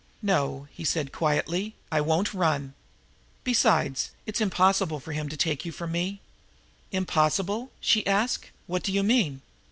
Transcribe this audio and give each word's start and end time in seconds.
"No," 0.23 0.67
he 0.71 0.83
said 0.83 1.11
quietly, 1.11 1.75
"I 1.91 2.01
won't 2.01 2.33
run. 2.33 2.73
Besides 3.43 4.09
it 4.25 4.33
is 4.35 4.41
impossible 4.41 4.99
for 4.99 5.11
him 5.11 5.29
to 5.29 5.37
take 5.37 5.63
you 5.63 5.71
from 5.71 5.91
me." 5.91 6.21
"Impossible?" 6.91 7.69
she 7.79 8.07
asked. 8.07 8.49
"What 8.65 8.81
do 8.81 8.91
you 8.91 9.03
mean?" 9.03 9.43